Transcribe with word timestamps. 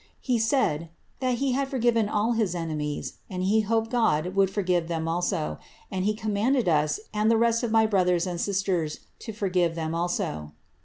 He 0.19 0.39
said 0.39 0.81
^ 0.81 0.89
that 1.19 1.35
he 1.35 1.53
bad 1.53 1.67
forffive 1.67 2.33
his 2.35 2.55
enemies, 2.55 3.19
and 3.29 3.43
he 3.43 3.61
hoped 3.61 3.91
God 3.91 4.33
would 4.35 4.49
forgive 4.49 4.87
them 4.87 5.07
also; 5.07 5.59
and 5.91 6.05
he 6.05 6.15
* 6.15 6.15
manded 6.15 6.67
us, 6.67 6.99
and 7.13 7.27
all 7.27 7.37
the 7.37 7.37
rest 7.37 7.61
of 7.61 7.69
my 7.69 7.85
brothers 7.85 8.25
and 8.25 8.41
sisters, 8.41 9.01
to 9.19 9.31
foi^ve 9.31 9.93
also.' 9.93 10.53